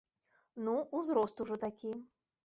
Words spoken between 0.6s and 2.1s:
Ну, узрост ужо такі!